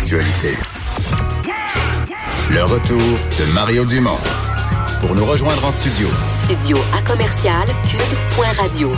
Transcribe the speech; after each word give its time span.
l'actualité. 0.00 0.56
Le 2.50 2.64
retour 2.64 2.96
de 2.98 3.52
Mario 3.54 3.84
Dumont. 3.84 4.16
Pour 5.00 5.14
nous 5.14 5.26
rejoindre 5.26 5.64
en 5.64 5.70
studio. 5.70 6.08
Studio 6.44 6.78
à 6.96 7.02
commercial 7.02 7.66
cube.radio. 7.90 8.92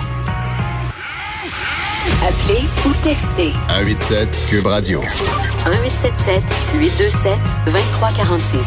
Appelez 2.22 2.62
ou 2.86 2.92
textez. 3.02 3.52
187 3.68 4.46
Cube 4.48 4.66
Radio. 4.66 5.00
1877 5.00 6.42
827 6.74 7.32
2346. 7.66 8.66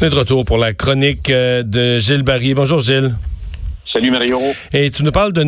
On 0.00 0.06
est 0.06 0.10
de 0.10 0.14
retour 0.14 0.44
pour 0.44 0.58
la 0.58 0.72
chronique 0.72 1.28
euh, 1.30 1.62
de 1.62 1.98
Gilles 1.98 2.22
Barry. 2.22 2.54
Bonjour 2.54 2.80
Gilles. 2.80 3.14
Salut 4.04 4.18
Mario. 4.18 4.38
Et 4.74 4.90
tu 4.90 5.02
nous 5.02 5.12
parles 5.12 5.32
de 5.32 5.44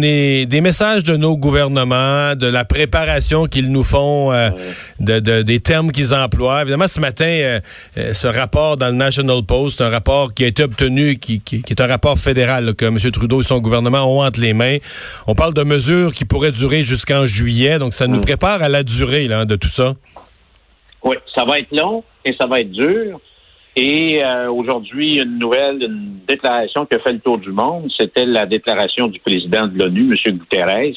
des 0.46 0.60
messages 0.62 1.04
de 1.04 1.14
nos 1.16 1.36
gouvernements, 1.36 2.34
de 2.34 2.46
la 2.46 2.64
préparation 2.64 3.44
qu'ils 3.44 3.70
nous 3.70 3.82
font, 3.82 4.32
euh, 4.32 4.48
de, 4.98 5.20
de, 5.20 5.42
des 5.42 5.60
termes 5.60 5.92
qu'ils 5.92 6.14
emploient. 6.14 6.62
Évidemment, 6.62 6.86
ce 6.86 6.98
matin, 6.98 7.26
euh, 7.26 7.60
euh, 7.98 8.14
ce 8.14 8.26
rapport 8.26 8.78
dans 8.78 8.86
le 8.86 8.94
National 8.94 9.42
Post, 9.42 9.82
un 9.82 9.90
rapport 9.90 10.32
qui 10.32 10.44
a 10.44 10.46
été 10.46 10.62
obtenu, 10.62 11.18
qui, 11.18 11.40
qui, 11.40 11.60
qui 11.60 11.72
est 11.74 11.82
un 11.82 11.86
rapport 11.86 12.16
fédéral 12.18 12.64
là, 12.64 12.72
que 12.72 12.86
M. 12.86 12.98
Trudeau 13.12 13.42
et 13.42 13.44
son 13.44 13.58
gouvernement 13.58 14.04
ont 14.04 14.24
entre 14.24 14.40
les 14.40 14.54
mains. 14.54 14.78
On 15.26 15.34
parle 15.34 15.52
de 15.52 15.62
mesures 15.62 16.14
qui 16.14 16.24
pourraient 16.24 16.52
durer 16.52 16.82
jusqu'en 16.82 17.26
juillet, 17.26 17.78
donc 17.78 17.92
ça 17.92 18.06
nous 18.06 18.16
Mm. 18.16 18.20
prépare 18.22 18.62
à 18.62 18.70
la 18.70 18.82
durée 18.82 19.28
là, 19.28 19.44
de 19.44 19.56
tout 19.56 19.68
ça. 19.68 19.94
Oui, 21.04 21.16
ça 21.34 21.44
va 21.44 21.58
être 21.58 21.72
long 21.72 22.02
et 22.24 22.34
ça 22.40 22.46
va 22.46 22.60
être 22.60 22.72
dur. 22.72 23.20
Et 23.78 24.24
euh, 24.24 24.50
aujourd'hui, 24.50 25.18
une 25.18 25.38
nouvelle, 25.38 25.82
une 25.82 26.20
déclaration 26.26 26.86
qui 26.86 26.94
a 26.94 26.98
fait 26.98 27.12
le 27.12 27.20
tour 27.20 27.36
du 27.36 27.52
monde, 27.52 27.90
c'était 27.94 28.24
la 28.24 28.46
déclaration 28.46 29.06
du 29.06 29.20
président 29.20 29.66
de 29.66 29.78
l'ONU, 29.78 30.16
M. 30.24 30.38
Guterres, 30.38 30.96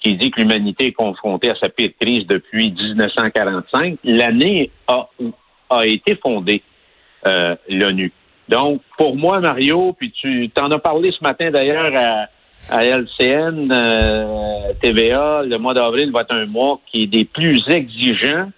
qui 0.00 0.14
dit 0.14 0.30
que 0.30 0.40
l'humanité 0.40 0.86
est 0.86 0.92
confrontée 0.92 1.50
à 1.50 1.56
sa 1.56 1.68
pire 1.68 1.90
crise 2.00 2.24
depuis 2.28 2.70
1945. 2.70 3.98
L'année 4.04 4.70
a, 4.86 5.08
a 5.70 5.86
été 5.86 6.14
fondée, 6.14 6.62
euh, 7.26 7.56
l'ONU. 7.68 8.12
Donc, 8.48 8.80
pour 8.96 9.16
moi, 9.16 9.40
Mario, 9.40 9.92
puis 9.98 10.12
tu 10.12 10.50
t'en 10.50 10.70
as 10.70 10.78
parlé 10.78 11.10
ce 11.10 11.22
matin 11.24 11.50
d'ailleurs 11.50 11.90
à, 11.96 12.26
à 12.70 12.84
LCN, 12.84 13.72
euh, 13.72 14.72
TVA, 14.80 15.42
le 15.44 15.58
mois 15.58 15.74
d'avril 15.74 16.12
va 16.12 16.20
être 16.20 16.34
un 16.36 16.46
mois 16.46 16.80
qui 16.86 17.04
est 17.04 17.06
des 17.08 17.24
plus 17.24 17.60
exigeants, 17.68 18.52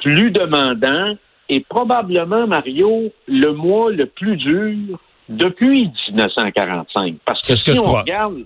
plus 0.00 0.32
demandants 0.32 1.14
et 1.48 1.60
probablement, 1.60 2.46
Mario, 2.46 3.12
le 3.26 3.52
mois 3.52 3.90
le 3.90 4.06
plus 4.06 4.36
dur 4.36 4.98
depuis 5.28 5.90
1945. 6.08 7.16
Parce 7.24 7.40
que 7.40 7.46
C'est 7.46 7.56
ce 7.56 7.64
que 7.64 7.72
si 7.72 7.78
je 7.78 7.82
on 7.82 7.86
crois. 7.86 8.00
regarde 8.00 8.44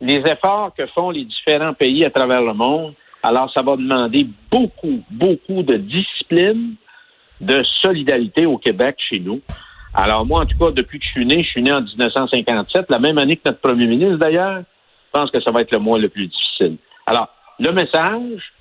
les 0.00 0.16
efforts 0.16 0.72
que 0.76 0.86
font 0.86 1.10
les 1.10 1.24
différents 1.24 1.74
pays 1.74 2.04
à 2.04 2.10
travers 2.10 2.42
le 2.42 2.54
monde, 2.54 2.94
alors 3.22 3.52
ça 3.52 3.62
va 3.62 3.76
demander 3.76 4.26
beaucoup, 4.50 5.02
beaucoup 5.10 5.62
de 5.62 5.76
discipline, 5.76 6.74
de 7.40 7.62
solidarité 7.82 8.46
au 8.46 8.58
Québec, 8.58 8.96
chez 8.98 9.20
nous. 9.20 9.40
Alors 9.94 10.24
moi, 10.24 10.42
en 10.42 10.46
tout 10.46 10.58
cas, 10.58 10.70
depuis 10.70 10.98
que 10.98 11.04
je 11.04 11.10
suis 11.10 11.26
né, 11.26 11.42
je 11.42 11.48
suis 11.48 11.62
né 11.62 11.72
en 11.72 11.82
1957, 11.82 12.86
la 12.88 12.98
même 12.98 13.18
année 13.18 13.36
que 13.36 13.42
notre 13.46 13.60
premier 13.60 13.86
ministre 13.86 14.16
d'ailleurs, 14.18 14.60
je 14.60 15.10
pense 15.20 15.30
que 15.30 15.40
ça 15.40 15.50
va 15.50 15.62
être 15.62 15.72
le 15.72 15.78
mois 15.78 15.98
le 15.98 16.08
plus 16.08 16.28
difficile. 16.28 16.76
Alors, 17.06 17.28
le 17.58 17.72
message 17.72 18.52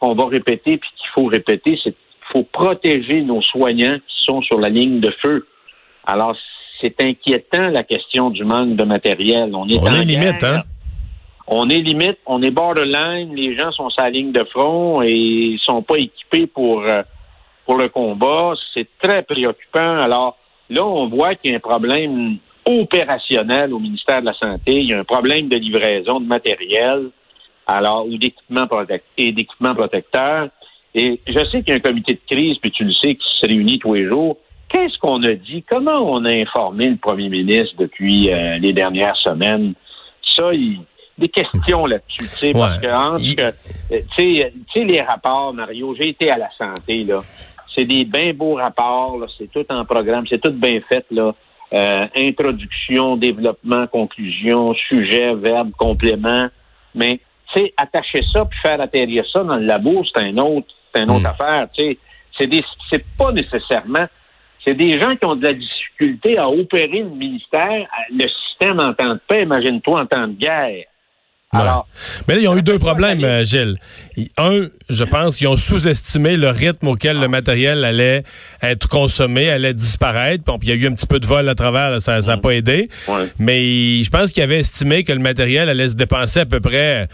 qu'on 0.00 0.14
va 0.14 0.26
répéter 0.26 0.78
puis 0.78 0.90
qu'il 0.96 1.08
faut 1.14 1.26
répéter, 1.26 1.78
c'est 1.82 1.94
faut 2.32 2.44
protéger 2.44 3.22
nos 3.22 3.42
soignants 3.42 3.98
qui 3.98 4.24
sont 4.26 4.42
sur 4.42 4.58
la 4.58 4.68
ligne 4.68 5.00
de 5.00 5.12
feu. 5.24 5.46
Alors, 6.06 6.36
c'est 6.80 7.00
inquiétant 7.00 7.68
la 7.68 7.84
question 7.84 8.30
du 8.30 8.44
manque 8.44 8.76
de 8.76 8.84
matériel. 8.84 9.54
On 9.54 9.68
est, 9.68 9.78
On 9.78 9.86
en 9.86 9.94
est 9.94 10.04
limite, 10.04 10.42
hein? 10.42 10.62
On 11.46 11.68
est 11.68 11.78
limite, 11.78 12.18
on 12.24 12.40
est 12.42 12.50
borderline, 12.50 13.34
les 13.34 13.58
gens 13.58 13.72
sont 13.72 13.90
sur 13.90 14.02
la 14.02 14.10
ligne 14.10 14.32
de 14.32 14.44
front 14.44 15.02
et 15.02 15.12
ils 15.12 15.58
sont 15.58 15.82
pas 15.82 15.96
équipés 15.96 16.46
pour, 16.46 16.82
euh, 16.82 17.02
pour 17.66 17.76
le 17.76 17.88
combat. 17.88 18.54
C'est 18.72 18.86
très 19.02 19.22
préoccupant. 19.22 20.00
Alors 20.00 20.38
là, 20.70 20.84
on 20.84 21.08
voit 21.08 21.34
qu'il 21.34 21.50
y 21.50 21.54
a 21.54 21.56
un 21.56 21.60
problème 21.60 22.38
opérationnel 22.64 23.72
au 23.72 23.80
ministère 23.80 24.20
de 24.20 24.26
la 24.26 24.34
Santé. 24.34 24.80
Il 24.80 24.86
y 24.86 24.94
a 24.94 25.00
un 25.00 25.04
problème 25.04 25.48
de 25.48 25.56
livraison 25.56 26.20
de 26.20 26.26
matériel 26.26 27.10
alors 27.66 28.06
ou 28.06 28.16
protect- 28.66 29.04
et 29.16 29.32
d'équipements 29.32 29.74
protecteurs. 29.74 30.48
Et 30.94 31.20
je 31.26 31.44
sais 31.50 31.62
qu'il 31.62 31.68
y 31.68 31.72
a 31.72 31.76
un 31.76 31.80
comité 31.80 32.14
de 32.14 32.34
crise, 32.34 32.58
puis 32.58 32.70
tu 32.70 32.84
le 32.84 32.92
sais, 32.92 33.14
qui 33.14 33.26
se 33.40 33.46
réunit 33.46 33.78
tous 33.78 33.94
les 33.94 34.06
jours. 34.06 34.36
Qu'est-ce 34.68 34.98
qu'on 34.98 35.22
a 35.22 35.34
dit? 35.34 35.64
Comment 35.70 35.98
on 36.00 36.24
a 36.24 36.30
informé 36.30 36.88
le 36.88 36.96
premier 36.96 37.28
ministre 37.28 37.74
depuis 37.78 38.30
euh, 38.30 38.58
les 38.58 38.72
dernières 38.72 39.16
semaines? 39.16 39.74
Ça, 40.36 40.52
il, 40.52 40.80
des 41.18 41.28
questions 41.28 41.86
là-dessus, 41.86 42.18
tu 42.18 42.26
sais, 42.26 42.52
parce 42.52 42.78
que, 42.78 42.86
entre 42.86 43.40
euh, 43.40 43.52
tu 43.90 43.96
sais, 44.16 44.52
tu 44.72 44.80
sais, 44.80 44.84
les 44.84 45.00
rapports, 45.00 45.52
Mario, 45.52 45.94
j'ai 45.94 46.10
été 46.10 46.30
à 46.30 46.38
la 46.38 46.50
santé, 46.56 47.04
là. 47.04 47.22
C'est 47.74 47.84
des 47.84 48.04
bien 48.04 48.34
beaux 48.34 48.54
rapports, 48.54 49.18
là. 49.18 49.26
C'est 49.38 49.50
tout 49.50 49.64
en 49.70 49.84
programme, 49.84 50.26
c'est 50.28 50.40
tout 50.40 50.52
bien 50.52 50.80
fait, 50.88 51.04
là. 51.10 51.34
Euh, 51.72 52.06
introduction, 52.16 53.16
développement, 53.16 53.86
conclusion, 53.86 54.74
sujet, 54.74 55.34
verbe, 55.34 55.70
complément. 55.78 56.48
Mais, 56.94 57.20
tu 57.52 57.60
sais, 57.60 57.74
attacher 57.76 58.22
ça 58.32 58.44
puis 58.44 58.58
faire 58.60 58.80
atterrir 58.80 59.24
ça 59.32 59.42
dans 59.42 59.56
le 59.56 59.64
labo, 59.64 60.02
c'est 60.04 60.22
un 60.22 60.36
autre, 60.38 60.68
c'est 60.94 61.02
une 61.02 61.10
autre 61.10 61.20
Mm. 61.22 61.26
affaire, 61.26 61.66
tu 61.76 61.84
sais. 61.84 61.98
C'est 62.90 63.04
pas 63.18 63.30
nécessairement, 63.32 64.06
c'est 64.66 64.74
des 64.74 65.00
gens 65.00 65.14
qui 65.16 65.26
ont 65.26 65.36
de 65.36 65.46
la 65.46 65.52
difficulté 65.54 66.38
à 66.38 66.48
opérer 66.48 67.02
le 67.02 67.10
ministère, 67.10 67.86
le 68.10 68.26
système 68.28 68.80
en 68.80 68.92
temps 68.94 69.14
de 69.14 69.20
paix, 69.28 69.42
imagine-toi 69.42 70.00
en 70.02 70.06
temps 70.06 70.26
de 70.28 70.34
guerre. 70.34 70.84
Alors, 71.54 71.86
Mais 72.26 72.36
là, 72.36 72.40
ils 72.40 72.48
ont 72.48 72.56
eu 72.56 72.62
deux 72.62 72.78
problèmes, 72.78 73.22
euh, 73.24 73.44
Gilles. 73.44 73.76
Il- 74.16 74.30
Un, 74.38 74.68
je 74.88 75.04
pense 75.04 75.36
qu'ils 75.36 75.48
ont 75.48 75.56
sous-estimé 75.56 76.38
le 76.38 76.48
rythme 76.48 76.88
auquel 76.88 77.20
le 77.20 77.28
matériel 77.28 77.84
allait 77.84 78.22
être 78.62 78.88
consommé, 78.88 79.50
allait 79.50 79.74
disparaître. 79.74 80.42
Bon, 80.44 80.58
puis 80.58 80.70
il 80.70 80.74
y 80.74 80.78
a 80.78 80.82
eu 80.82 80.90
un 80.90 80.94
petit 80.94 81.06
peu 81.06 81.20
de 81.20 81.26
vol 81.26 81.46
à 81.50 81.54
travers, 81.54 81.90
là, 81.90 82.00
ça 82.00 82.20
n'a 82.20 82.36
pas 82.38 82.52
aidé. 82.52 82.88
Ouais. 83.06 83.26
Mais 83.38 84.02
je 84.02 84.08
pense 84.08 84.32
qu'ils 84.32 84.42
avaient 84.42 84.60
estimé 84.60 85.04
que 85.04 85.12
le 85.12 85.18
matériel 85.18 85.68
allait 85.68 85.88
se 85.88 85.94
dépenser 85.94 86.40
à 86.40 86.46
peu 86.46 86.60
près 86.60 87.08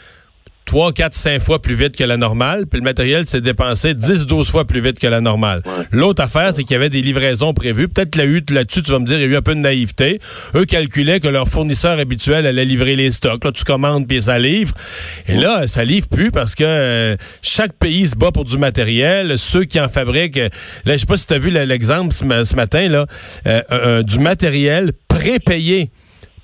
3, 0.68 0.92
4, 0.92 1.14
5 1.14 1.40
fois 1.40 1.62
plus 1.62 1.74
vite 1.74 1.96
que 1.96 2.04
la 2.04 2.18
normale, 2.18 2.66
puis 2.66 2.78
le 2.78 2.84
matériel 2.84 3.24
s'est 3.24 3.40
dépensé 3.40 3.94
10, 3.94 4.26
12 4.26 4.50
fois 4.50 4.66
plus 4.66 4.82
vite 4.82 4.98
que 4.98 5.06
la 5.06 5.22
normale. 5.22 5.62
L'autre 5.92 6.22
affaire, 6.22 6.52
c'est 6.52 6.62
qu'il 6.62 6.72
y 6.72 6.74
avait 6.76 6.90
des 6.90 7.00
livraisons 7.00 7.54
prévues. 7.54 7.88
Peut-être 7.88 8.14
là-dessus, 8.50 8.82
tu 8.82 8.92
vas 8.92 8.98
me 8.98 9.06
dire, 9.06 9.16
il 9.16 9.22
y 9.22 9.24
a 9.24 9.28
eu 9.28 9.36
un 9.36 9.40
peu 9.40 9.54
de 9.54 9.60
naïveté. 9.60 10.20
Eux 10.54 10.66
calculaient 10.66 11.20
que 11.20 11.28
leur 11.28 11.48
fournisseur 11.48 11.98
habituel 11.98 12.44
allait 12.44 12.66
livrer 12.66 12.96
les 12.96 13.10
stocks. 13.12 13.42
Là, 13.44 13.50
tu 13.52 13.64
commandes 13.64 14.06
puis 14.06 14.20
ça 14.20 14.38
livre. 14.38 14.74
Et 15.26 15.36
là, 15.36 15.66
ça 15.66 15.84
livre 15.84 16.06
plus 16.06 16.30
parce 16.30 16.54
que 16.54 16.64
euh, 16.66 17.16
chaque 17.40 17.72
pays 17.72 18.06
se 18.06 18.14
bat 18.14 18.30
pour 18.30 18.44
du 18.44 18.58
matériel. 18.58 19.38
Ceux 19.38 19.64
qui 19.64 19.80
en 19.80 19.88
fabriquent, 19.88 20.36
euh, 20.36 20.48
là, 20.84 20.92
je 20.96 20.98
sais 20.98 21.06
pas 21.06 21.16
si 21.16 21.26
tu 21.26 21.32
as 21.32 21.38
vu 21.38 21.50
l'exemple 21.50 22.12
ce, 22.12 22.26
ma- 22.26 22.44
ce 22.44 22.54
matin, 22.54 22.88
là, 22.88 23.06
euh, 23.46 23.62
euh, 23.72 24.02
du 24.02 24.18
matériel 24.18 24.92
prépayé 25.08 25.90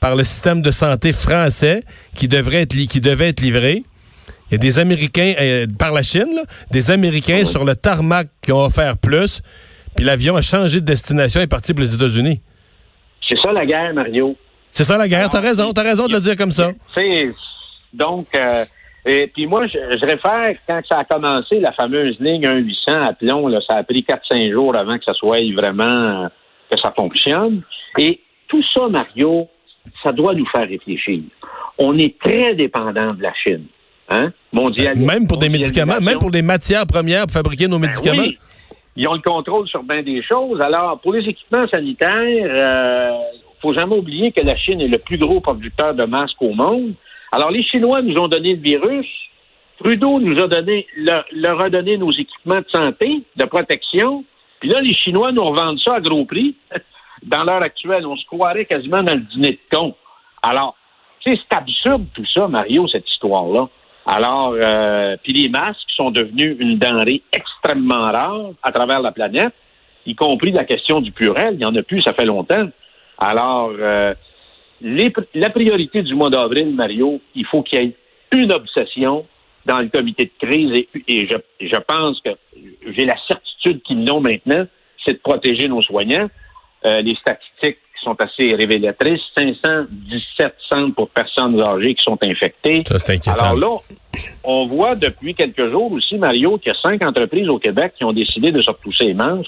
par 0.00 0.16
le 0.16 0.24
système 0.24 0.62
de 0.62 0.70
santé 0.70 1.12
français 1.12 1.82
qui 2.16 2.26
devrait 2.26 2.62
être 2.62 2.74
qui 2.74 3.00
devait 3.02 3.28
être 3.28 3.42
livré. 3.42 3.84
Il 4.50 4.52
y 4.52 4.54
a 4.56 4.58
des 4.58 4.78
Américains 4.78 5.34
euh, 5.40 5.66
par 5.78 5.92
la 5.92 6.02
Chine, 6.02 6.34
là, 6.34 6.42
des 6.70 6.90
Américains 6.90 7.44
sur 7.44 7.64
le 7.64 7.74
tarmac 7.74 8.28
qui 8.42 8.52
ont 8.52 8.64
offert 8.64 8.96
plus, 8.98 9.40
puis 9.96 10.04
l'avion 10.04 10.36
a 10.36 10.42
changé 10.42 10.80
de 10.80 10.84
destination 10.84 11.40
et 11.40 11.44
est 11.44 11.46
parti 11.46 11.72
pour 11.72 11.82
les 11.82 11.94
États-Unis. 11.94 12.40
c'est 13.28 13.38
ça 13.40 13.52
la 13.52 13.64
guerre, 13.64 13.94
Mario. 13.94 14.36
C'est 14.70 14.84
ça 14.84 14.98
la 14.98 15.08
guerre. 15.08 15.28
T'as 15.28 15.40
raison, 15.40 15.72
t'as 15.72 15.82
raison 15.82 16.06
de 16.06 16.14
le 16.14 16.20
dire 16.20 16.36
comme 16.36 16.50
ça. 16.50 16.72
Donc, 17.92 18.26
euh, 18.34 18.64
et 19.06 19.28
puis 19.28 19.46
moi, 19.46 19.66
je, 19.66 19.72
je 19.78 20.04
réfère, 20.04 20.56
quand 20.66 20.80
ça 20.88 21.00
a 21.00 21.04
commencé, 21.04 21.60
la 21.60 21.72
fameuse 21.72 22.18
ligne 22.20 22.42
1-800 22.42 23.08
à 23.08 23.12
Plon, 23.12 23.46
là, 23.48 23.60
ça 23.68 23.76
a 23.76 23.84
pris 23.84 24.04
4-5 24.08 24.52
jours 24.52 24.74
avant 24.74 24.98
que 24.98 25.04
ça 25.04 25.12
soit 25.14 25.38
vraiment, 25.54 26.24
euh, 26.24 26.28
que 26.70 26.78
ça 26.82 26.92
fonctionne. 26.96 27.62
Et 27.98 28.20
tout 28.48 28.62
ça, 28.74 28.88
Mario, 28.88 29.48
ça 30.02 30.10
doit 30.12 30.34
nous 30.34 30.46
faire 30.46 30.66
réfléchir. 30.66 31.22
On 31.78 31.96
est 31.98 32.18
très 32.18 32.54
dépendant 32.54 33.14
de 33.14 33.22
la 33.22 33.32
Chine. 33.34 33.66
Hein? 34.08 34.32
Mondial- 34.52 34.96
Même 34.98 35.26
pour 35.26 35.38
des 35.38 35.48
médicaments, 35.48 36.00
même 36.00 36.18
pour 36.18 36.30
des 36.30 36.42
matières 36.42 36.86
premières 36.86 37.22
pour 37.22 37.32
fabriquer 37.32 37.66
nos 37.68 37.78
ben 37.78 37.88
médicaments. 37.88 38.22
oui. 38.22 38.38
Ils 38.96 39.08
ont 39.08 39.14
le 39.14 39.20
contrôle 39.22 39.66
sur 39.68 39.82
bien 39.82 40.02
des 40.02 40.22
choses. 40.22 40.60
Alors, 40.60 41.00
pour 41.00 41.12
les 41.14 41.28
équipements 41.28 41.66
sanitaires, 41.66 42.46
euh, 42.48 43.10
faut 43.60 43.74
jamais 43.74 43.96
oublier 43.96 44.30
que 44.30 44.42
la 44.44 44.56
Chine 44.56 44.80
est 44.80 44.86
le 44.88 44.98
plus 44.98 45.18
gros 45.18 45.40
producteur 45.40 45.94
de 45.94 46.04
masques 46.04 46.40
au 46.40 46.52
monde. 46.52 46.92
Alors, 47.32 47.50
les 47.50 47.64
Chinois 47.64 48.02
nous 48.02 48.16
ont 48.16 48.28
donné 48.28 48.54
le 48.54 48.60
virus. 48.62 49.06
Trudeau 49.80 50.20
nous 50.20 50.38
a 50.40 50.46
donné, 50.46 50.86
leur, 50.96 51.24
leur 51.32 51.60
a 51.60 51.70
donné 51.70 51.96
nos 51.98 52.12
équipements 52.12 52.60
de 52.60 52.66
santé, 52.72 53.22
de 53.34 53.44
protection. 53.46 54.24
Puis 54.60 54.68
là, 54.68 54.80
les 54.80 54.94
Chinois 54.94 55.32
nous 55.32 55.44
revendent 55.44 55.80
ça 55.80 55.94
à 55.96 56.00
gros 56.00 56.24
prix. 56.24 56.54
Dans 57.24 57.42
l'heure 57.42 57.62
actuelle, 57.62 58.06
on 58.06 58.16
se 58.16 58.24
croirait 58.26 58.66
quasiment 58.66 59.02
dans 59.02 59.14
le 59.14 59.20
dîner 59.22 59.52
de 59.52 59.76
con. 59.76 59.94
Alors, 60.42 60.76
tu 61.20 61.32
sais, 61.32 61.38
c'est 61.50 61.56
absurde 61.56 62.04
tout 62.14 62.26
ça, 62.32 62.46
Mario, 62.48 62.86
cette 62.86 63.08
histoire-là. 63.10 63.66
Alors, 64.06 64.54
euh, 64.54 65.16
puis 65.22 65.32
les 65.32 65.48
masques 65.48 65.90
sont 65.96 66.10
devenus 66.10 66.56
une 66.58 66.78
denrée 66.78 67.22
extrêmement 67.32 68.02
rare 68.02 68.50
à 68.62 68.70
travers 68.70 69.00
la 69.00 69.12
planète, 69.12 69.54
y 70.06 70.14
compris 70.14 70.52
la 70.52 70.64
question 70.64 71.00
du 71.00 71.10
purel. 71.10 71.54
Il 71.54 71.58
n'y 71.58 71.64
en 71.64 71.74
a 71.74 71.82
plus, 71.82 72.02
ça 72.02 72.12
fait 72.12 72.26
longtemps. 72.26 72.68
Alors, 73.18 73.72
euh, 73.78 74.14
la 74.82 75.50
priorité 75.50 76.02
du 76.02 76.14
mois 76.14 76.30
d'avril, 76.30 76.74
Mario, 76.74 77.20
il 77.34 77.46
faut 77.46 77.62
qu'il 77.62 77.80
y 77.80 77.86
ait 77.86 77.96
une 78.32 78.52
obsession, 78.52 79.26
dans 79.66 79.80
le 79.80 79.88
comité 79.88 80.26
de 80.26 80.46
crise 80.46 80.84
et, 81.08 81.26
je, 81.26 81.36
je 81.66 81.76
pense 81.88 82.20
que 82.20 82.30
j'ai 82.86 83.04
la 83.04 83.16
certitude 83.26 83.82
qu'ils 83.82 84.06
l'ont 84.06 84.20
maintenant, 84.20 84.66
c'est 85.04 85.14
de 85.14 85.18
protéger 85.18 85.68
nos 85.68 85.82
soignants. 85.82 86.28
Euh, 86.84 87.00
les 87.00 87.14
statistiques 87.14 87.78
sont 88.04 88.16
assez 88.20 88.54
révélatrices. 88.54 89.20
517 89.36 90.54
centres 90.68 90.94
pour 90.94 91.08
personnes 91.10 91.60
âgées 91.60 91.94
qui 91.94 92.02
sont 92.02 92.18
infectées. 92.22 92.84
Ça, 92.86 92.98
c'est 92.98 93.14
inquiétant. 93.14 93.42
Alors 93.42 93.56
là, 93.56 93.76
on 94.44 94.66
voit 94.66 94.94
depuis 94.94 95.34
quelques 95.34 95.70
jours 95.70 95.90
aussi, 95.92 96.16
Mario, 96.16 96.58
qu'il 96.58 96.72
y 96.72 96.76
a 96.76 96.78
cinq 96.80 97.02
entreprises 97.02 97.48
au 97.48 97.58
Québec 97.58 97.94
qui 97.96 98.04
ont 98.04 98.12
décidé 98.12 98.52
de 98.52 98.62
se 98.62 98.70
repousser 98.70 99.06
les 99.06 99.14
manches 99.14 99.46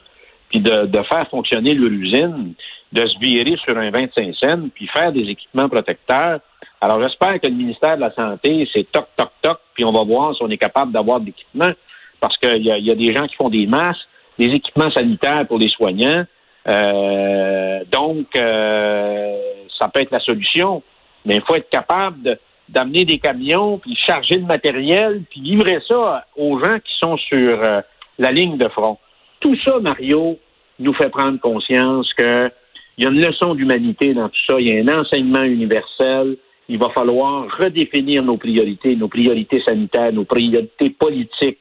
puis 0.49 0.61
de, 0.61 0.87
de 0.87 1.03
faire 1.03 1.29
fonctionner 1.29 1.75
leur 1.75 1.91
usine, 1.91 2.55
de 2.93 3.07
se 3.07 3.19
virer 3.19 3.57
sur 3.65 3.77
un 3.77 3.91
25 3.91 4.35
cents, 4.35 4.69
puis 4.75 4.87
faire 4.89 5.13
des 5.13 5.29
équipements 5.29 5.69
protecteurs. 5.69 6.41
Alors, 6.81 7.03
j'espère 7.03 7.41
que 7.41 7.47
le 7.47 7.55
ministère 7.55 7.97
de 7.97 8.03
la 8.03 8.15
Santé, 8.15 8.69
c'est 8.73 8.91
toc, 8.93 9.07
toc, 9.17 9.31
toc, 9.43 9.59
puis 9.75 9.85
on 9.85 9.93
va 9.93 10.05
voir 10.05 10.35
si 10.35 10.43
on 10.43 10.51
est 10.51 10.59
capable 10.59 10.93
d'avoir 10.93 11.21
de 11.21 11.27
l'équipement, 11.27 11.73
parce 12.21 12.37
qu'il 12.39 12.63
y 12.63 12.91
a 12.91 12.95
des 12.95 13.15
gens 13.15 13.27
qui 13.27 13.37
font 13.37 13.49
des 13.49 13.67
masques, 13.67 14.07
des 14.39 14.47
équipements 14.47 14.91
sanitaires 14.91 15.47
pour 15.47 15.59
les 15.59 15.69
soignants. 15.69 16.25
Euh, 16.69 17.85
donc, 17.91 18.27
euh, 18.37 19.37
ça 19.79 19.89
peut 19.89 20.03
être 20.03 20.11
la 20.11 20.21
solution, 20.21 20.83
mais 21.25 21.37
il 21.37 21.43
faut 21.43 21.55
être 21.55 21.71
capable 21.71 22.39
d'amener 22.69 23.05
des 23.05 23.19
camions, 23.19 23.79
puis 23.79 23.97
charger 24.07 24.37
le 24.39 24.47
matériel, 24.47 25.23
puis 25.31 25.41
livrer 25.41 25.79
ça 25.89 26.27
aux 26.37 26.59
gens 26.59 26.79
qui 26.81 26.93
sont 27.01 27.17
sur 27.17 27.63
euh, 27.63 27.81
la 28.19 28.31
ligne 28.31 28.57
de 28.57 28.69
front. 28.69 28.99
Tout 29.41 29.57
ça, 29.65 29.79
Mario, 29.79 30.39
nous 30.79 30.95
fait 30.95 31.11
prendre 31.11 31.39
conscience 31.41 32.13
que 32.15 32.51
il 32.99 33.05
y 33.05 33.07
a 33.07 33.11
une 33.11 33.21
leçon 33.21 33.55
d'humanité 33.55 34.15
dans 34.15 34.31
tout 34.31 34.41
ça. 34.49 34.59
Il 34.59 34.69
y 34.69 34.79
a 34.79 34.83
un 34.83 35.01
enseignement 35.01 35.43
universel. 35.43 36.39
Il 36.69 36.79
va 36.79 36.89
falloir 36.91 37.47
redéfinir 37.59 38.23
nos 38.23 38.39
priorités, 38.39 38.97
nos 38.97 39.09
priorités 39.09 39.63
sanitaires, 39.67 40.15
nos 40.15 40.25
priorités 40.25 40.91
politiques, 40.91 41.59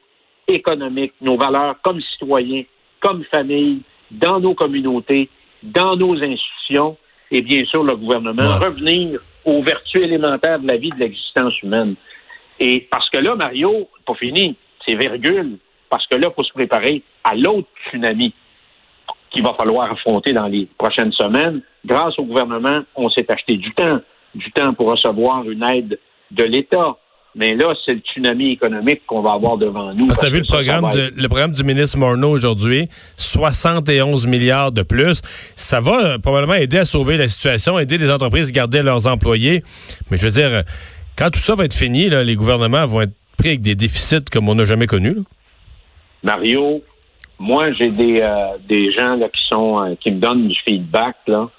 économiques, 0.48 1.12
nos 1.20 1.36
valeurs 1.36 1.76
comme 1.82 2.00
citoyens, 2.00 2.64
comme 3.00 3.22
famille, 3.24 3.82
dans 4.10 4.40
nos 4.40 4.54
communautés, 4.54 5.28
dans 5.62 5.96
nos 5.96 6.14
institutions 6.22 6.96
et 7.30 7.42
bien 7.42 7.64
sûr 7.64 7.82
le 7.82 7.96
gouvernement, 7.96 8.58
revenir 8.58 9.20
aux 9.44 9.62
vertus 9.62 10.02
élémentaires 10.02 10.60
de 10.60 10.66
la 10.68 10.76
vie 10.76 10.90
de 10.90 10.98
l'existence 10.98 11.60
humaine. 11.62 11.94
Et 12.60 12.86
parce 12.90 13.08
que 13.10 13.18
là, 13.18 13.34
Mario, 13.34 13.88
pas 14.06 14.14
fini, 14.14 14.56
c'est 14.86 14.96
virgule, 14.96 15.58
parce 15.90 16.06
que 16.06 16.16
là, 16.16 16.28
il 16.30 16.34
faut 16.34 16.44
se 16.44 16.52
préparer 16.52 17.02
à 17.24 17.34
l'autre 17.34 17.68
tsunami 17.88 18.32
qu'il 19.30 19.42
va 19.42 19.54
falloir 19.54 19.90
affronter 19.90 20.32
dans 20.32 20.46
les 20.46 20.66
prochaines 20.78 21.12
semaines. 21.12 21.62
Grâce 21.84 22.18
au 22.18 22.24
gouvernement, 22.24 22.82
on 22.94 23.10
s'est 23.10 23.30
acheté 23.30 23.54
du 23.54 23.72
temps, 23.72 24.00
du 24.34 24.50
temps 24.52 24.72
pour 24.74 24.90
recevoir 24.90 25.48
une 25.48 25.64
aide 25.64 25.98
de 26.30 26.44
l'État. 26.44 26.96
Mais 27.36 27.54
là, 27.54 27.74
c'est 27.84 27.92
le 27.92 28.00
tsunami 28.00 28.52
économique 28.52 29.02
qu'on 29.06 29.20
va 29.20 29.32
avoir 29.32 29.58
devant 29.58 29.92
nous. 29.92 30.06
tu 30.06 30.24
as 30.24 30.30
vu 30.30 30.38
le 30.38 30.46
programme, 30.46 30.88
de, 30.90 31.12
le 31.14 31.28
programme 31.28 31.52
du 31.52 31.64
ministre 31.64 31.98
Morneau 31.98 32.30
aujourd'hui, 32.30 32.88
71 33.18 34.26
milliards 34.26 34.72
de 34.72 34.82
plus. 34.82 35.20
Ça 35.54 35.82
va 35.82 36.14
euh, 36.14 36.18
probablement 36.18 36.54
aider 36.54 36.78
à 36.78 36.86
sauver 36.86 37.18
la 37.18 37.28
situation, 37.28 37.78
aider 37.78 37.98
les 37.98 38.10
entreprises 38.10 38.48
à 38.48 38.52
garder 38.52 38.82
leurs 38.82 39.06
employés. 39.06 39.62
Mais 40.10 40.16
je 40.16 40.24
veux 40.24 40.32
dire, 40.32 40.62
quand 41.18 41.28
tout 41.30 41.38
ça 41.38 41.54
va 41.54 41.66
être 41.66 41.74
fini, 41.74 42.08
là, 42.08 42.24
les 42.24 42.36
gouvernements 42.36 42.86
vont 42.86 43.02
être 43.02 43.14
pris 43.36 43.48
avec 43.48 43.60
des 43.60 43.74
déficits 43.74 44.24
comme 44.32 44.48
on 44.48 44.54
n'a 44.54 44.64
jamais 44.64 44.86
connus. 44.86 45.18
Mario, 46.22 46.82
moi, 47.38 47.70
j'ai 47.72 47.90
des, 47.90 48.20
euh, 48.22 48.56
des 48.66 48.92
gens 48.92 49.14
là, 49.16 49.28
qui 49.28 49.42
sont 49.52 49.84
euh, 49.84 49.94
qui 50.00 50.10
me 50.10 50.20
donnent 50.20 50.48
du 50.48 50.56
feedback. 50.66 51.16
Là. 51.26 51.50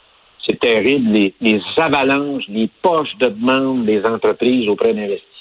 C'est 0.43 0.59
terrible. 0.59 1.11
Les, 1.11 1.35
les 1.39 1.61
avalanches, 1.77 2.45
les 2.49 2.67
poches 2.81 3.15
de 3.19 3.27
demande 3.27 3.85
des 3.85 4.03
entreprises 4.05 4.67
auprès 4.67 4.93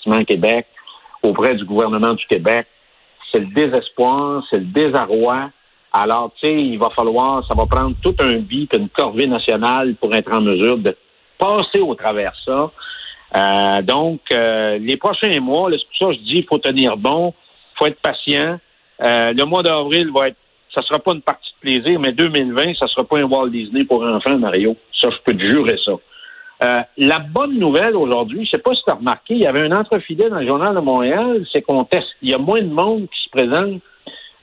d'Investissement 0.07 0.25
Québec, 0.25 0.67
auprès 1.23 1.55
du 1.55 1.65
gouvernement 1.65 2.15
du 2.15 2.27
Québec. 2.27 2.67
C'est 3.31 3.41
le 3.41 3.47
désespoir, 3.47 4.43
c'est 4.51 4.59
le 4.59 4.65
désarroi. 4.65 5.51
Alors, 5.93 6.33
tu 6.39 6.47
sais, 6.47 6.55
il 6.55 6.79
va 6.79 6.91
falloir, 6.91 7.47
ça 7.47 7.55
va 7.55 7.67
prendre 7.67 7.95
tout 8.03 8.15
un 8.21 8.37
beat, 8.39 8.73
une 8.75 8.89
corvée 8.89 9.27
nationale 9.27 9.95
pour 9.97 10.15
être 10.15 10.33
en 10.33 10.41
mesure 10.41 10.79
de 10.79 10.97
passer 11.39 11.81
au 11.81 11.95
travers 11.95 12.33
ça. 12.45 12.71
Euh, 13.37 13.83
donc, 13.83 14.21
les 14.31 14.97
prochains 14.97 15.41
mois, 15.41 15.71
c'est 15.71 15.79
pour 15.87 15.97
ça 15.99 16.07
que 16.07 16.21
je 16.21 16.25
dis, 16.27 16.39
il 16.39 16.47
faut 16.47 16.59
tenir 16.59 16.97
bon, 16.97 17.35
faut 17.79 17.87
être 17.87 18.01
patient. 18.01 18.59
Euh, 19.03 19.33
le 19.33 19.45
mois 19.45 19.63
d'avril 19.63 20.11
va 20.15 20.29
être, 20.29 20.37
ça 20.75 20.83
sera 20.83 20.99
pas 20.99 21.13
une 21.13 21.23
partie 21.23 21.51
de 21.55 21.61
plaisir, 21.61 22.01
mais 22.01 22.13
2020, 22.13 22.75
ça 22.79 22.87
sera 22.89 23.05
pas 23.05 23.19
un 23.19 23.25
Walt 23.25 23.51
Disney 23.51 23.85
pour 23.85 24.03
enfants, 24.03 24.39
Mario. 24.39 24.77
Ça, 25.01 25.09
je 25.11 25.17
peux 25.25 25.37
te 25.37 25.49
jurer 25.49 25.79
ça. 25.85 25.93
Euh, 26.63 26.81
la 26.97 27.19
bonne 27.19 27.59
nouvelle 27.59 27.97
aujourd'hui, 27.97 28.47
je 28.47 28.51
sais 28.53 28.63
pas 28.63 28.75
si 28.75 28.83
tu 28.83 28.91
as 28.91 28.97
remarqué, 28.97 29.35
il 29.35 29.43
y 29.43 29.47
avait 29.47 29.61
un 29.61 29.73
entrefilet 29.73 30.31
dans 30.31 30.41
le 30.41 30.47
journal 30.47 30.75
de 30.75 30.81
Montréal, 30.81 31.45
c'est 31.53 31.63
qu'on 31.63 31.85
teste. 31.85 32.09
Il 32.23 32.31
y 32.31 32.35
a 32.35 32.39
moins 32.39 32.63
de 32.63 32.69
monde 32.69 33.09
qui 33.11 33.25
se 33.25 33.31
présente 33.31 33.83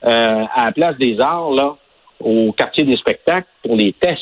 euh, 0.04 0.44
à 0.54 0.66
la 0.66 0.72
place 0.72 0.96
des 0.98 1.18
arts, 1.20 1.50
là, 1.50 1.76
au 2.20 2.52
quartier 2.52 2.84
des 2.84 2.96
spectacles 2.96 3.48
pour 3.62 3.74
les 3.74 3.92
tests. 3.94 4.20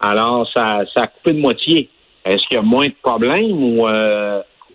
Alors, 0.00 0.48
ça, 0.54 0.84
ça 0.94 1.02
a 1.02 1.06
coupé 1.06 1.32
de 1.32 1.40
moitié. 1.40 1.88
Est-ce 2.24 2.46
qu'il 2.46 2.56
y 2.56 2.60
a 2.60 2.62
moins 2.62 2.86
de 2.86 2.94
problèmes 3.02 3.52
ou 3.52 3.86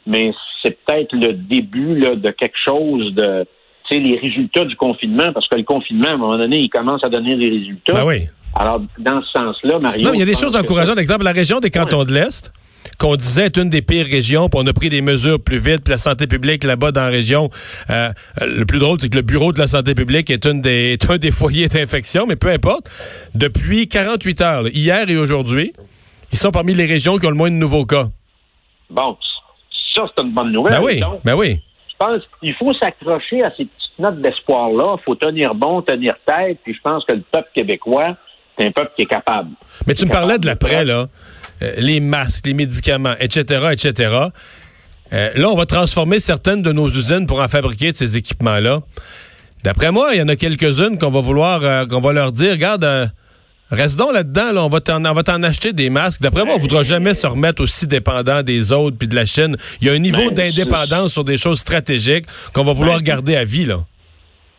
mais 0.07 0.31
c'est 0.63 0.77
peut-être 0.85 1.13
le 1.13 1.33
début 1.33 1.99
là, 1.99 2.15
de 2.15 2.31
quelque 2.31 2.57
chose 2.65 3.13
de 3.13 3.45
les 3.89 4.17
résultats 4.17 4.65
du 4.65 4.75
confinement, 4.75 5.31
parce 5.33 5.47
que 5.47 5.55
le 5.55 5.63
confinement, 5.63 6.09
à 6.09 6.13
un 6.13 6.17
moment 6.17 6.37
donné, 6.37 6.59
il 6.59 6.69
commence 6.69 7.03
à 7.03 7.09
donner 7.09 7.37
des 7.37 7.49
résultats. 7.49 7.93
Ben 7.93 8.05
oui. 8.05 8.27
Alors, 8.59 8.81
dans 8.97 9.21
ce 9.21 9.31
sens-là, 9.31 9.79
Mario... 9.79 10.03
Non, 10.03 10.13
il 10.13 10.19
y 10.19 10.23
a 10.23 10.25
des 10.25 10.35
choses 10.35 10.55
encourageantes. 10.55 10.97
Exemple, 10.97 11.23
la 11.23 11.31
région 11.31 11.59
des 11.59 11.69
cantons 11.69 12.05
de 12.05 12.13
l'Est, 12.13 12.51
qu'on 12.97 13.15
disait 13.15 13.45
être 13.45 13.59
une 13.59 13.69
des 13.69 13.81
pires 13.81 14.07
régions, 14.07 14.49
puis 14.49 14.59
on 14.63 14.67
a 14.67 14.73
pris 14.73 14.89
des 14.89 15.01
mesures 15.01 15.39
plus 15.39 15.59
vite, 15.59 15.83
puis 15.83 15.91
la 15.91 15.99
santé 15.99 16.25
publique 16.25 16.63
là-bas 16.63 16.91
dans 16.91 17.01
la 17.01 17.09
région. 17.09 17.49
Euh, 17.89 18.09
le 18.41 18.65
plus 18.65 18.79
drôle, 18.79 18.99
c'est 18.99 19.09
que 19.09 19.15
le 19.15 19.21
bureau 19.21 19.53
de 19.53 19.59
la 19.59 19.67
santé 19.67 19.93
publique 19.93 20.29
est, 20.31 20.45
une 20.45 20.61
des, 20.61 20.93
est 20.93 21.09
un 21.09 21.17
des 21.17 21.31
foyers 21.31 21.67
d'infection, 21.67 22.25
mais 22.25 22.35
peu 22.35 22.49
importe. 22.49 22.89
Depuis 23.35 23.87
48 23.87 24.41
heures, 24.41 24.67
hier 24.69 25.07
et 25.07 25.17
aujourd'hui, 25.17 25.73
ils 26.31 26.37
sont 26.37 26.51
parmi 26.51 26.73
les 26.73 26.85
régions 26.85 27.17
qui 27.17 27.27
ont 27.27 27.31
le 27.31 27.35
moins 27.35 27.51
de 27.51 27.55
nouveaux 27.55 27.85
cas. 27.85 28.07
Bon, 28.89 29.17
ça, 29.93 30.05
c'est 30.15 30.23
une 30.23 30.33
bonne 30.33 30.51
nouvelle. 30.51 30.79
Ben 30.79 30.83
oui, 30.83 31.01
ben 31.23 31.35
oui. 31.35 31.59
Je 31.89 31.95
pense 32.05 32.21
qu'il 32.39 32.53
faut 32.55 32.73
s'accrocher 32.73 33.43
à 33.43 33.51
ces 33.51 33.65
petites 33.65 33.99
notes 33.99 34.21
d'espoir-là. 34.21 34.95
Il 34.99 35.03
faut 35.03 35.15
tenir 35.15 35.55
bon, 35.55 35.81
tenir 35.81 36.15
tête, 36.25 36.59
puis 36.63 36.73
je 36.73 36.81
pense 36.81 37.03
que 37.05 37.13
le 37.13 37.21
peuple 37.31 37.49
québécois, 37.53 38.15
c'est 38.57 38.67
un 38.67 38.71
peuple 38.71 38.91
qui 38.95 39.03
est 39.03 39.07
capable. 39.07 39.49
Mais 39.85 39.93
tu 39.93 40.05
me 40.05 40.11
parlais 40.11 40.39
de 40.39 40.45
l'après, 40.45 40.85
là. 40.85 41.07
Euh, 41.61 41.73
les 41.77 41.99
masques, 41.99 42.45
les 42.45 42.53
médicaments, 42.53 43.15
etc., 43.19 43.69
etc. 43.71 44.15
Euh, 45.13 45.29
là, 45.35 45.49
on 45.49 45.55
va 45.55 45.65
transformer 45.65 46.19
certaines 46.19 46.61
de 46.61 46.71
nos 46.71 46.87
usines 46.87 47.25
pour 47.25 47.39
en 47.39 47.47
fabriquer 47.47 47.91
de 47.91 47.97
ces 47.97 48.17
équipements-là. 48.17 48.81
D'après 49.63 49.91
moi, 49.91 50.11
il 50.13 50.19
y 50.19 50.21
en 50.21 50.27
a 50.27 50.35
quelques-unes 50.35 50.97
qu'on 50.99 51.09
va 51.09 51.21
vouloir, 51.21 51.63
euh, 51.63 51.85
qu'on 51.85 52.01
va 52.01 52.13
leur 52.13 52.31
dire, 52.31 52.51
regarde, 52.51 53.11
reste 53.71 53.97
donc 53.97 54.13
là-dedans, 54.13 54.51
là, 54.51 54.63
on 54.63 54.69
va 54.69 54.81
t'en, 54.81 55.03
on 55.03 55.13
va 55.13 55.23
t'en 55.23 55.41
acheter 55.43 55.73
des 55.73 55.89
masques. 55.89 56.21
D'après 56.21 56.43
moi, 56.43 56.53
on 56.53 56.57
ne 56.57 56.61
voudra 56.61 56.83
jamais 56.83 57.13
se 57.13 57.25
remettre 57.25 57.63
aussi 57.63 57.87
dépendant 57.87 58.43
des 58.43 58.71
autres 58.71 58.97
puis 58.97 59.07
de 59.07 59.15
la 59.15 59.25
Chine. 59.25 59.57
Il 59.81 59.87
y 59.87 59.89
a 59.89 59.93
un 59.93 59.99
niveau 59.99 60.29
d'indépendance 60.29 61.13
sur 61.13 61.23
des 61.23 61.37
choses 61.37 61.59
stratégiques 61.59 62.25
qu'on 62.53 62.63
va 62.63 62.73
vouloir 62.73 63.01
garder 63.01 63.35
à 63.35 63.45
vie, 63.45 63.65
là. 63.65 63.79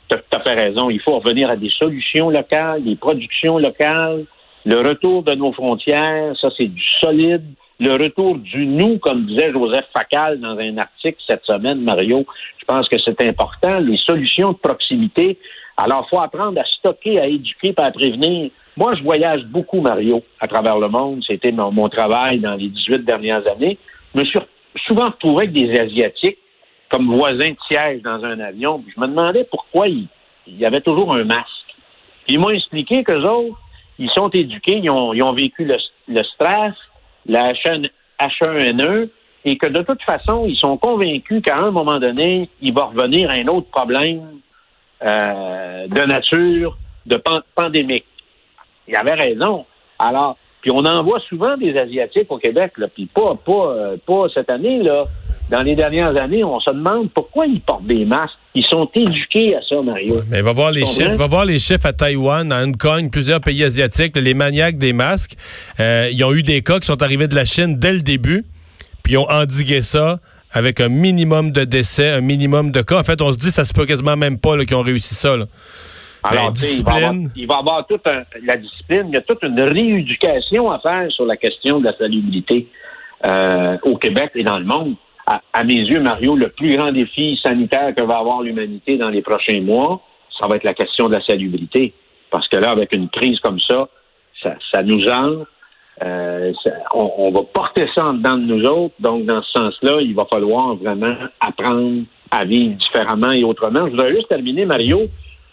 Tu 0.08 0.16
as 0.16 0.40
fait 0.40 0.54
raison. 0.54 0.90
Il 0.90 1.00
faut 1.00 1.18
revenir 1.18 1.50
à 1.50 1.56
des 1.56 1.70
solutions 1.70 2.30
locales, 2.30 2.82
des 2.82 2.96
productions 2.96 3.58
locales. 3.58 4.24
Le 4.64 4.80
retour 4.80 5.22
de 5.22 5.34
nos 5.34 5.52
frontières, 5.52 6.36
ça, 6.40 6.48
c'est 6.56 6.66
du 6.66 6.82
solide. 7.00 7.44
Le 7.80 7.92
retour 7.92 8.36
du 8.38 8.66
nous, 8.66 8.98
comme 8.98 9.26
disait 9.26 9.52
Joseph 9.52 9.86
Facal 9.96 10.40
dans 10.40 10.58
un 10.58 10.78
article 10.78 11.18
cette 11.28 11.44
semaine, 11.44 11.80
Mario, 11.82 12.26
je 12.58 12.64
pense 12.64 12.88
que 12.88 12.96
c'est 12.98 13.22
important. 13.24 13.78
Les 13.78 13.98
solutions 13.98 14.52
de 14.52 14.58
proximité. 14.58 15.38
Alors, 15.76 16.08
faut 16.08 16.20
apprendre 16.20 16.60
à 16.60 16.64
stocker, 16.64 17.20
à 17.20 17.26
éduquer, 17.28 17.72
à 17.76 17.90
prévenir. 17.92 18.50
Moi, 18.76 18.94
je 18.96 19.02
voyage 19.02 19.44
beaucoup, 19.44 19.80
Mario, 19.80 20.24
à 20.40 20.48
travers 20.48 20.78
le 20.78 20.88
monde. 20.88 21.22
C'était 21.26 21.52
mon, 21.52 21.70
mon, 21.70 21.88
travail 21.88 22.40
dans 22.40 22.54
les 22.54 22.68
18 22.68 23.04
dernières 23.04 23.46
années. 23.46 23.78
Je 24.14 24.20
me 24.20 24.24
suis 24.24 24.38
souvent 24.86 25.10
retrouvé 25.10 25.44
avec 25.44 25.52
des 25.52 25.78
Asiatiques 25.78 26.38
comme 26.90 27.14
voisins 27.14 27.50
de 27.50 27.56
siège 27.68 28.02
dans 28.02 28.24
un 28.24 28.40
avion. 28.40 28.82
je 28.94 29.00
me 29.00 29.06
demandais 29.06 29.44
pourquoi 29.44 29.88
il, 29.88 30.08
y 30.46 30.64
avait 30.64 30.80
toujours 30.80 31.16
un 31.16 31.24
masque. 31.24 31.46
Puis 32.24 32.34
ils 32.34 32.38
m'ont 32.38 32.50
expliqué 32.50 33.04
qu'eux 33.04 33.22
autres, 33.24 33.58
ils 33.98 34.10
sont 34.10 34.28
éduqués, 34.30 34.80
ils 34.82 34.90
ont, 34.90 35.32
vécu 35.32 35.64
le, 35.64 36.22
stress, 36.22 36.74
la 37.26 37.52
H1N1, 37.52 39.08
et 39.44 39.56
que 39.56 39.66
de 39.66 39.82
toute 39.82 40.02
façon, 40.02 40.46
ils 40.46 40.56
sont 40.56 40.76
convaincus 40.76 41.42
qu'à 41.42 41.56
un 41.56 41.70
moment 41.70 41.98
donné, 41.98 42.48
il 42.60 42.72
va 42.72 42.86
revenir 42.86 43.30
un 43.30 43.46
autre 43.48 43.68
problème 43.70 44.40
euh, 45.02 45.86
de 45.88 46.06
nature, 46.06 46.76
de 47.06 47.16
pan 47.16 47.40
pandémique. 47.54 48.06
Il 48.86 48.96
avait 48.96 49.14
raison. 49.14 49.66
Alors, 49.98 50.36
puis 50.60 50.70
on 50.72 50.84
en 50.84 51.02
voit 51.02 51.20
souvent 51.28 51.56
des 51.56 51.76
Asiatiques 51.76 52.30
au 52.30 52.38
Québec, 52.38 52.72
puis 52.94 53.06
pas, 53.06 53.34
pas, 53.34 53.52
euh, 53.52 53.96
pas 54.04 54.28
cette 54.34 54.50
année, 54.50 54.82
là 54.82 55.04
dans 55.50 55.62
les 55.62 55.74
dernières 55.74 56.16
années, 56.16 56.44
on 56.44 56.60
se 56.60 56.70
demande 56.70 57.10
pourquoi 57.12 57.46
ils 57.46 57.60
portent 57.60 57.86
des 57.86 58.04
masques. 58.04 58.34
Ils 58.54 58.64
sont 58.64 58.88
éduqués 58.94 59.54
à 59.56 59.60
ça, 59.68 59.80
Mario. 59.80 60.22
mais 60.28 60.42
va 60.42 60.52
voir 60.52 60.70
les 60.70 60.84
chiffres. 60.84 61.16
Va 61.16 61.26
voir 61.26 61.44
les 61.44 61.58
chiffres 61.58 61.86
à 61.86 61.92
Taïwan, 61.92 62.52
à 62.52 62.62
Hong 62.62 62.76
Kong, 62.76 63.10
plusieurs 63.10 63.40
pays 63.40 63.64
asiatiques, 63.64 64.16
les 64.16 64.34
maniaques 64.34 64.78
des 64.78 64.92
masques. 64.92 65.36
Euh, 65.80 66.10
ils 66.12 66.22
ont 66.24 66.32
eu 66.32 66.42
des 66.42 66.62
cas 66.62 66.80
qui 66.80 66.86
sont 66.86 67.02
arrivés 67.02 67.28
de 67.28 67.34
la 67.34 67.44
Chine 67.44 67.78
dès 67.78 67.92
le 67.92 68.00
début, 68.00 68.44
puis 69.02 69.14
ils 69.14 69.18
ont 69.18 69.30
endigué 69.30 69.82
ça 69.82 70.18
avec 70.52 70.80
un 70.80 70.88
minimum 70.88 71.52
de 71.52 71.64
décès, 71.64 72.10
un 72.10 72.20
minimum 72.20 72.70
de 72.70 72.82
cas. 72.82 72.98
En 72.98 73.04
fait, 73.04 73.20
on 73.22 73.32
se 73.32 73.38
dit, 73.38 73.50
ça 73.50 73.64
se 73.64 73.72
peut 73.72 73.86
quasiment 73.86 74.16
même 74.16 74.38
pas 74.38 74.56
qu'ils 74.64 74.76
ont 74.76 74.82
réussi 74.82 75.14
ça. 75.14 75.36
Là. 75.36 75.46
Alors, 76.24 76.52
il, 76.56 76.84
va 76.84 76.94
avoir, 76.94 77.14
il 77.36 77.46
va 77.46 77.56
avoir 77.58 77.86
toute 77.86 78.06
la 78.44 78.56
discipline, 78.56 79.04
il 79.08 79.14
y 79.14 79.16
a 79.16 79.20
toute 79.22 79.42
une 79.42 79.60
rééducation 79.60 80.70
à 80.70 80.80
faire 80.80 81.10
sur 81.12 81.24
la 81.24 81.36
question 81.36 81.78
de 81.78 81.84
la 81.84 81.96
salubrité 81.96 82.66
euh, 83.26 83.76
au 83.82 83.96
Québec 83.96 84.32
et 84.34 84.42
dans 84.42 84.58
le 84.58 84.64
monde. 84.64 84.96
À, 85.30 85.42
à, 85.52 85.64
mes 85.64 85.74
yeux, 85.74 86.00
Mario, 86.00 86.36
le 86.36 86.48
plus 86.48 86.74
grand 86.74 86.90
défi 86.90 87.38
sanitaire 87.44 87.94
que 87.94 88.02
va 88.02 88.18
avoir 88.18 88.40
l'humanité 88.42 88.96
dans 88.96 89.10
les 89.10 89.20
prochains 89.20 89.60
mois, 89.60 90.00
ça 90.40 90.48
va 90.48 90.56
être 90.56 90.64
la 90.64 90.72
question 90.74 91.08
de 91.08 91.14
la 91.14 91.22
salubrité. 91.22 91.92
Parce 92.30 92.48
que 92.48 92.56
là, 92.56 92.70
avec 92.70 92.92
une 92.92 93.08
crise 93.10 93.38
comme 93.40 93.60
ça, 93.60 93.88
ça, 94.42 94.54
ça 94.72 94.82
nous 94.82 95.06
entre. 95.06 95.46
Euh, 96.02 96.52
on, 96.94 97.12
on, 97.18 97.30
va 97.32 97.40
porter 97.52 97.88
ça 97.94 98.06
en 98.06 98.14
dedans 98.14 98.36
de 98.36 98.44
nous 98.44 98.64
autres. 98.64 98.94
Donc, 99.00 99.24
dans 99.26 99.42
ce 99.42 99.50
sens-là, 99.58 100.00
il 100.00 100.14
va 100.14 100.26
falloir 100.32 100.76
vraiment 100.76 101.14
apprendre 101.40 102.04
à 102.30 102.44
vivre 102.44 102.76
différemment 102.76 103.32
et 103.32 103.42
autrement. 103.42 103.86
Je 103.86 103.90
voudrais 103.90 104.14
juste 104.14 104.28
terminer, 104.28 104.64
Mario, 104.64 105.08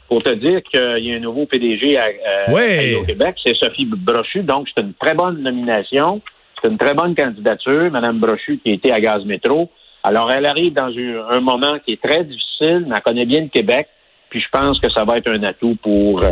pour 0.08 0.22
te 0.22 0.32
dire 0.32 0.62
qu'il 0.63 1.03
y 1.03 1.13
a 1.13 1.15
un 1.15 1.20
nouveau 1.20 1.46
PDG 1.46 1.98
à, 1.98 2.05
oui. 2.50 2.96
au 2.96 3.05
Québec, 3.05 3.36
c'est 3.44 3.55
Sophie 3.55 3.86
Brochu. 3.86 4.44
Donc, 4.44 4.67
c'est 4.75 4.84
une 4.84 4.94
très 4.94 5.15
bonne 5.15 5.41
nomination. 5.41 6.22
C'est 6.65 6.72
une 6.72 6.79
très 6.79 6.95
bonne 6.95 7.13
candidature, 7.13 7.91
Mme 7.91 8.19
Brochu, 8.19 8.60
qui 8.63 8.72
était 8.72 8.91
à 8.91 9.00
Gaz 9.00 9.24
Métro. 9.24 9.69
Alors, 10.03 10.31
elle 10.31 10.48
arrive 10.48 10.74
dans 10.74 10.91
un, 11.31 11.39
moment 11.39 11.77
qui 11.86 11.93
est 11.93 12.01
très 12.01 12.24
difficile, 12.24 12.86
mais 12.88 12.95
elle 12.95 13.01
connaît 13.03 13.25
bien 13.25 13.41
le 13.41 13.50
Québec. 13.50 13.88
Puis 14.29 14.41
je 14.41 14.48
pense 14.51 14.79
que 14.79 14.91
ça 14.91 15.03
va 15.05 15.17
être 15.17 15.29
un 15.29 15.43
atout 15.43 15.77
pour, 15.84 16.25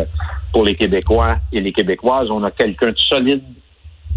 pour 0.51 0.65
les 0.65 0.75
Québécois 0.75 1.35
et 1.51 1.61
les 1.61 1.71
Québécoises. 1.71 2.31
On 2.31 2.43
a 2.43 2.49
quelqu'un 2.49 2.89
de 2.89 2.97
solide 2.97 3.43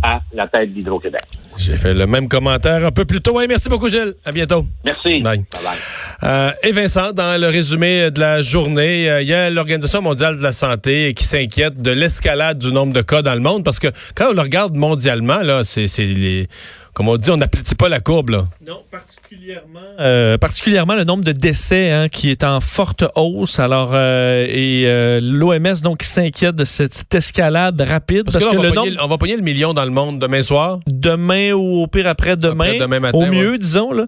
à 0.03 0.21
la 0.33 0.47
tête 0.47 0.73
d'Hydro-Québec. 0.73 1.23
J'ai 1.59 1.77
fait 1.77 1.93
le 1.93 2.07
même 2.07 2.29
commentaire 2.29 2.85
un 2.85 2.93
peu 2.93 3.05
plus 3.05 3.21
tôt. 3.21 3.39
Merci 3.47 3.69
beaucoup, 3.69 3.91
Gilles. 3.91 4.15
À 4.25 4.33
bientôt. 4.33 4.65
Merci. 4.85 5.21
Bye. 5.21 5.45
Bye, 5.53 5.63
bye. 5.63 6.06
Euh, 6.23 6.51
et 6.63 6.73
Vincent, 6.73 7.13
dans 7.13 7.39
le 7.41 7.49
résumé 7.49 8.11
de 8.11 8.21
la 8.21 8.41
journée, 8.41 9.11
euh, 9.11 9.23
il 9.23 9.29
y 9.29 9.35
a 9.35 9.51
l'Organisation 9.51 10.01
mondiale 10.01 10.39
de 10.39 10.43
la 10.43 10.53
santé 10.53 11.13
qui 11.15 11.25
s'inquiète 11.25 11.81
de 11.83 11.91
l'escalade 11.91 12.59
du 12.59 12.73
nombre 12.73 12.95
de 12.95 13.03
cas 13.03 13.23
dans 13.23 13.35
le 13.35 13.41
monde 13.41 13.65
parce 13.65 13.79
que 13.79 13.89
quand 14.15 14.31
on 14.31 14.33
le 14.33 14.41
regarde 14.41 14.75
mondialement, 14.75 15.41
là, 15.41 15.63
c'est 15.63 15.89
les 15.99 16.49
comme 16.97 17.09
on 17.09 17.19
dit, 17.19 17.31
on 17.31 17.37
n'aplatit 17.37 17.75
pas 17.75 17.91
la 17.91 18.01
courbe. 18.01 18.31
Là. 18.31 18.47
Non, 18.67 18.81
particulièrement, 18.91 19.81
euh, 20.01 20.39
particulièrement 20.39 20.95
le 20.95 21.05
nombre 21.05 21.25
de 21.25 21.33
décès 21.33 21.91
hein, 21.91 22.09
qui 22.09 22.31
est 22.31 22.43
en 22.43 22.61
forte 22.61 23.05
hausse. 23.17 23.61
Alors, 23.61 23.91
euh, 23.93 24.47
et 24.49 24.85
euh, 24.87 25.21
l'OMS 25.23 25.83
donc 25.83 26.03
s'inquiète 26.03 26.55
de 26.55 26.65
cette, 26.65 26.95
cette, 26.95 27.15
escalade 27.15 27.79
rapide. 27.83 28.25
Parce, 28.25 28.39
parce 28.39 28.47
que, 28.47 28.51
là, 28.51 28.63
que 28.63 28.67
on, 28.67 28.71
va 28.71 28.75
nombre... 28.75 29.05
on, 29.05 29.09
va 29.09 29.19
pogner 29.19 29.37
le 29.37 29.43
million 29.43 29.75
dans 29.75 29.85
le 29.85 29.91
monde 29.91 30.19
demain 30.19 30.41
soir. 30.41 30.81
Demain 30.87 31.53
ou 31.53 31.83
au 31.83 31.87
pire 31.87 32.07
après 32.07 32.35
demain. 32.35 32.65
Après 32.65 32.79
demain 32.79 33.01
matin, 33.01 33.19
au 33.19 33.27
mieux, 33.27 33.51
ouais. 33.51 33.59
disons. 33.59 33.93
Là. 33.93 34.07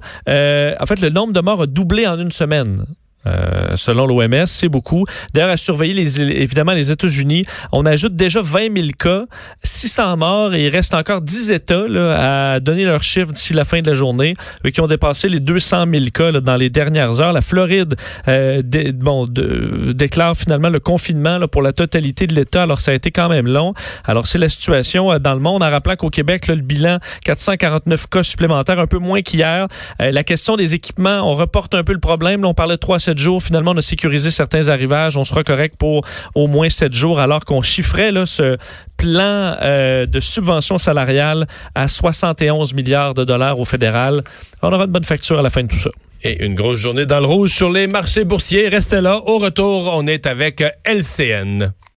En 0.80 0.86
fait, 0.86 1.02
le 1.02 1.10
nombre 1.10 1.34
de 1.34 1.40
morts 1.40 1.60
a 1.60 1.66
doublé 1.66 2.06
en 2.06 2.18
une 2.18 2.32
semaine. 2.32 2.86
Euh, 3.28 3.76
selon 3.76 4.06
l'OMS, 4.06 4.46
c'est 4.46 4.68
beaucoup. 4.68 5.04
D'ailleurs, 5.34 5.50
à 5.50 5.56
surveiller 5.56 5.94
les, 5.94 6.20
évidemment 6.20 6.72
les 6.72 6.90
États-Unis, 6.90 7.44
on 7.72 7.86
ajoute 7.86 8.16
déjà 8.16 8.40
20 8.42 8.74
000 8.74 8.88
cas, 8.98 9.24
600 9.62 10.16
morts 10.16 10.54
et 10.54 10.66
il 10.66 10.68
reste 10.70 10.94
encore 10.94 11.20
10 11.20 11.50
États 11.50 11.84
à 12.16 12.60
donner 12.60 12.84
leurs 12.84 13.02
chiffres 13.02 13.32
d'ici 13.32 13.52
la 13.52 13.64
fin 13.64 13.80
de 13.80 13.90
la 13.90 13.94
journée, 13.94 14.34
eux 14.64 14.70
qui 14.70 14.80
ont 14.80 14.86
dépassé 14.86 15.28
les 15.28 15.40
200 15.40 15.86
000 15.90 16.04
cas 16.12 16.32
dans 16.32 16.56
les 16.56 16.70
dernières 16.70 17.20
heures. 17.20 17.32
La 17.32 17.40
Floride 17.40 17.96
euh, 18.28 18.62
bon, 18.94 19.26
déclare 19.26 20.36
finalement 20.36 20.68
le 20.68 20.80
confinement 20.80 21.40
pour 21.48 21.62
la 21.62 21.72
totalité 21.72 22.26
de 22.26 22.34
l'État. 22.34 22.62
Alors, 22.62 22.80
ça 22.80 22.92
a 22.92 22.94
été 22.94 23.10
quand 23.10 23.28
même 23.28 23.46
long. 23.46 23.74
Alors, 24.04 24.26
c'est 24.26 24.38
la 24.38 24.48
situation 24.48 25.12
euh, 25.12 25.18
dans 25.18 25.34
le 25.34 25.40
monde. 25.40 25.62
En 25.62 25.70
rappelant 25.70 25.96
qu'au 25.96 26.10
Québec, 26.10 26.46
le 26.46 26.56
bilan, 26.56 26.98
449 27.24 28.08
cas 28.08 28.22
supplémentaires, 28.22 28.78
un 28.78 28.86
peu 28.86 28.98
moins 28.98 29.22
qu'hier. 29.22 29.68
La 29.98 30.24
question 30.24 30.56
des 30.56 30.74
équipements, 30.74 31.22
on 31.22 31.34
reporte 31.34 31.74
un 31.74 31.84
peu 31.84 31.92
le 31.92 32.00
problème. 32.00 32.44
On 32.44 32.54
parlait 32.54 32.74
de 32.74 32.80
3 32.80 32.98
7 33.18 33.24
jours. 33.24 33.42
Finalement, 33.42 33.72
on 33.72 33.76
a 33.76 33.82
sécurisé 33.82 34.30
certains 34.30 34.68
arrivages. 34.68 35.16
On 35.16 35.24
sera 35.24 35.42
correct 35.42 35.74
pour 35.76 36.06
au 36.34 36.46
moins 36.46 36.68
7 36.68 36.92
jours, 36.92 37.18
alors 37.18 37.44
qu'on 37.44 37.62
chiffrait 37.62 38.12
ce 38.26 38.56
plan 38.96 39.56
euh, 39.62 40.06
de 40.06 40.20
subvention 40.20 40.78
salariale 40.78 41.46
à 41.74 41.88
71 41.88 42.74
milliards 42.74 43.14
de 43.14 43.24
dollars 43.24 43.58
au 43.58 43.64
fédéral. 43.64 44.22
On 44.62 44.72
aura 44.72 44.84
une 44.84 44.92
bonne 44.92 45.04
facture 45.04 45.38
à 45.38 45.42
la 45.42 45.50
fin 45.50 45.62
de 45.62 45.68
tout 45.68 45.78
ça. 45.78 45.90
Et 46.22 46.44
une 46.44 46.54
grosse 46.54 46.80
journée 46.80 47.06
dans 47.06 47.20
le 47.20 47.26
rouge 47.26 47.52
sur 47.52 47.70
les 47.70 47.86
marchés 47.86 48.24
boursiers. 48.24 48.68
Restez 48.68 49.00
là. 49.00 49.20
Au 49.24 49.38
retour, 49.38 49.92
on 49.94 50.06
est 50.06 50.26
avec 50.26 50.62
LCN. 50.84 51.72